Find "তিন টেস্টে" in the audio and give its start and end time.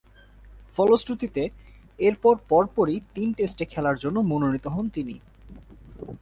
3.15-3.65